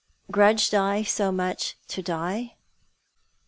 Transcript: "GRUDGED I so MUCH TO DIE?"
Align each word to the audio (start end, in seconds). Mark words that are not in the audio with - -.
"GRUDGED 0.31 0.73
I 0.73 1.03
so 1.03 1.31
MUCH 1.31 1.77
TO 1.87 2.01
DIE?" 2.01 2.55